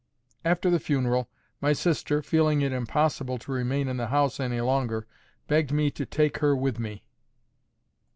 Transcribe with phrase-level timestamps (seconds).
[0.43, 1.29] After the funeral,
[1.61, 5.05] my sister, feeling it impossible to remain in the house any longer,
[5.47, 7.03] begged me to take her with me.